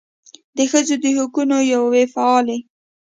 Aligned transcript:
د 0.57 0.59
ښځو 0.71 0.95
د 1.03 1.05
حقونو 1.17 1.57
یوې 1.73 2.03
فعالې 2.13 2.57